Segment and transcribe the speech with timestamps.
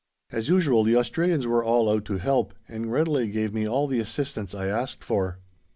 [0.31, 3.99] As usual, the Australians were all out to help, and readily gave me all the
[3.99, 5.37] assistance I asked for.